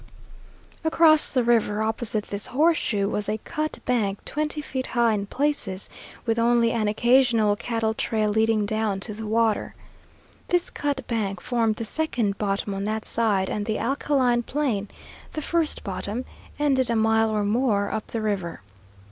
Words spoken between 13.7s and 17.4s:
alkaline plain the first bottom ended a mile